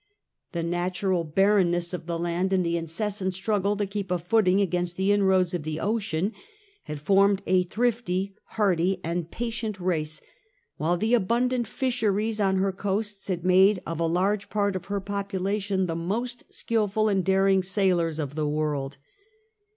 [0.53, 4.97] The natural barrenness of the land, and the incessant struggle to keep a footing against
[4.97, 6.33] the inroads of the ocean,
[6.85, 10.19] had formed a thrifty, hardy, and patient race,
[10.77, 14.99] while the abundant fishery on her coasts had made of a large part of her
[15.01, 18.11] population the most skilful and daring 1 12 The Dutch Republic.
[18.11, 18.97] 523167a sailors of the world.